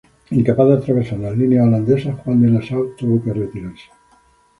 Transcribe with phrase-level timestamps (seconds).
[0.31, 3.85] Incapaz de atravesar las líneas holandesas, Juan de Nassau hubo de retirarse.